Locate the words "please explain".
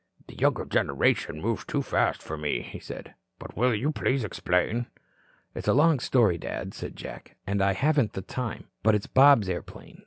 3.91-4.87